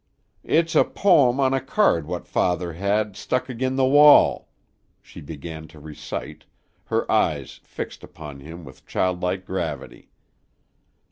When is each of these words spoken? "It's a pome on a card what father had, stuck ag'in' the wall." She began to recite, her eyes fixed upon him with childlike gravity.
"It's 0.43 0.73
a 0.73 0.83
pome 0.83 1.39
on 1.39 1.53
a 1.53 1.61
card 1.61 2.07
what 2.07 2.25
father 2.27 2.73
had, 2.73 3.15
stuck 3.15 3.51
ag'in' 3.51 3.75
the 3.75 3.85
wall." 3.85 4.49
She 4.99 5.21
began 5.21 5.67
to 5.67 5.79
recite, 5.79 6.43
her 6.85 7.05
eyes 7.11 7.59
fixed 7.63 8.03
upon 8.03 8.39
him 8.39 8.65
with 8.65 8.87
childlike 8.87 9.45
gravity. 9.45 10.09